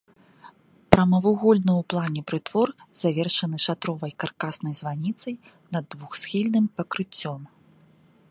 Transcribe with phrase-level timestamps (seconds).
[0.93, 2.67] Прамавугольны ў плане прытвор
[3.01, 5.35] завершаны шатровай каркаснай званіцай
[5.75, 7.41] над двухсхільным пакрыццём.